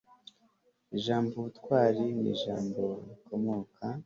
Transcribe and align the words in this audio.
ijambo 0.97 1.31
ubutwari 1.39 2.03
ni 2.21 2.27
ijambo 2.33 2.81
rikomoka 3.07 3.85